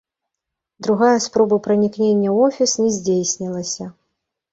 Другая 0.85 1.19
спроба 1.25 1.59
пранікнення 1.67 2.29
ў 2.31 2.47
офіс 2.47 2.71
не 2.83 2.87
здзейснілася. 2.95 3.85